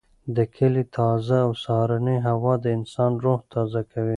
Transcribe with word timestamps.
د 0.35 0.37
کلي 0.55 0.83
تازه 0.97 1.35
او 1.45 1.51
سهارنۍ 1.63 2.17
هوا 2.27 2.53
د 2.63 2.65
انسان 2.77 3.11
روح 3.23 3.39
تازه 3.53 3.81
کوي. 3.91 4.09